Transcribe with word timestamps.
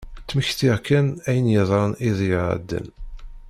Ttmektiɣ-d 0.21 0.81
kan 0.87 1.07
ayen 1.29 1.51
yeḍran 1.53 1.93
iḍ 2.07 2.17
iɛeddan. 2.31 2.87